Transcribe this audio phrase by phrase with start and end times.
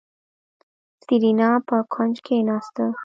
[1.03, 2.85] سېرېنا په کوچ کېناسته.